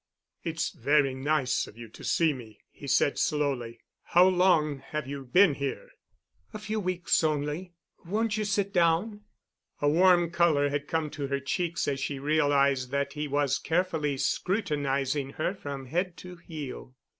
[0.43, 3.81] "It's very nice of you to see me," he said slowly.
[4.01, 5.89] "How long have you been here?"
[6.55, 7.73] "A few weeks only.
[8.03, 9.21] Won't you sit down?"
[9.79, 14.17] A warm color had come to her checks as she realized that he was carefully
[14.17, 16.95] scrutinizing her from head to heel.